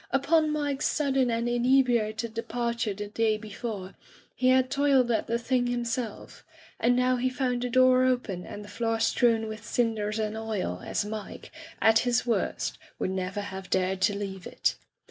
[0.09, 3.93] Upon Mike's sudden and inebriated departure the day before,
[4.33, 6.43] he had toiled at the thing himself,
[6.79, 10.81] and now he found the door open and the floor strewn with cinders and oil
[10.83, 11.51] as Mike,
[11.83, 14.73] at his worst, would never have dared to leave it.